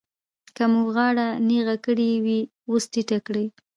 که 0.55 0.63
مو 0.71 0.81
غاړه 0.95 1.27
نېغه 1.47 1.75
کړې 1.85 2.09
وي 2.25 2.39
اوس 2.69 2.83
ټیټه 2.91 3.17
کړئ. 3.27 3.47